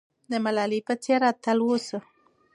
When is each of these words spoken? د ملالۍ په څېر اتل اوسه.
د 0.31 0.33
ملالۍ 0.43 0.79
په 0.87 0.93
څېر 1.03 1.21
اتل 1.31 1.59
اوسه. 1.65 1.99